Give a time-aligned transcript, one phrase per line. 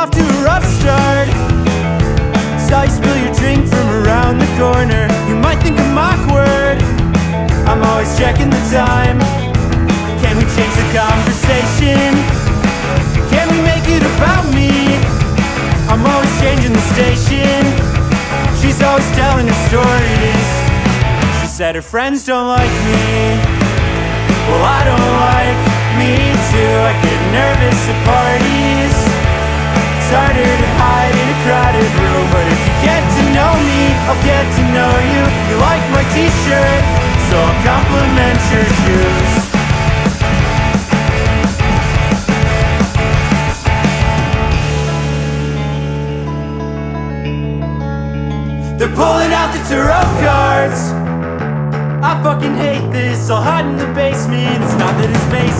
[0.00, 1.28] off to a rough start.
[2.56, 5.04] Saw you spill your drink from around the corner.
[5.28, 6.80] You might think I'm awkward.
[7.68, 9.20] I'm always checking the time.
[10.24, 12.16] Can we change the conversation?
[13.28, 14.72] Can we make it about me?
[15.92, 17.60] I'm always changing the station.
[18.56, 20.48] She's always telling her stories.
[21.42, 23.36] She said her friends don't like me.
[24.48, 25.60] Well, I don't like
[26.00, 26.72] me too.
[26.88, 29.19] I get nervous at parties.
[30.10, 34.22] Harder to hide in a crowded room, but if you get to know me, I'll
[34.26, 35.22] get to know you.
[35.48, 36.82] You like my t-shirt,
[37.30, 39.30] so I'll compliment your shoes.
[48.78, 50.90] They're pulling out the tarot cards.
[52.02, 53.28] I fucking hate this.
[53.28, 54.64] I'll hide in the basement.
[54.64, 55.59] It's not that it's basic,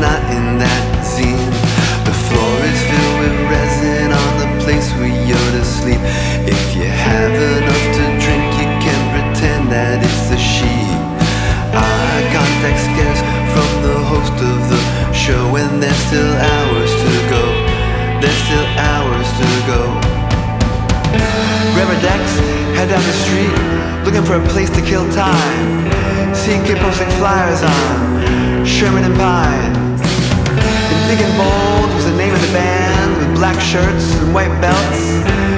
[0.00, 1.50] not in that zine.
[2.06, 5.98] The floor is filled with resin on the place where you're to sleep.
[6.46, 10.70] If you have enough to drink, you can pretend that it's a she.
[11.74, 17.42] Eye contact scares from the host of the show, and there's still hours to go.
[18.22, 19.82] There's still hours to go.
[21.74, 22.34] Grab a decks,
[22.78, 23.54] head down the street,
[24.06, 25.90] looking for a place to kill time.
[26.34, 29.77] Seeing kid posting flyers on Sherman and Pine.
[31.08, 34.52] In big and bold was the name of the band with black shirts and white
[34.60, 35.00] belts,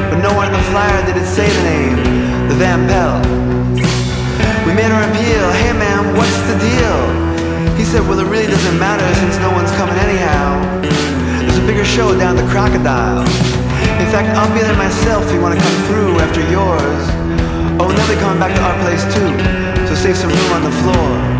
[0.06, 1.98] but nowhere on the flyer did it say the name,
[2.46, 3.26] the Van Pelt.
[4.62, 7.02] We made our appeal, hey man, what's the deal?
[7.74, 10.62] He said, well it really doesn't matter since no one's coming anyhow.
[11.42, 13.26] There's a bigger show down the Crocodile.
[13.98, 17.02] In fact, I'll be there myself if you want to come through after yours.
[17.82, 19.34] Oh, and they'll be coming back to our place too,
[19.90, 21.39] so save some room on the floor.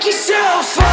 [0.00, 0.87] Check yourself